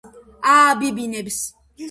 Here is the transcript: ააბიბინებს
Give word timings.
ააბიბინებს 0.53 1.39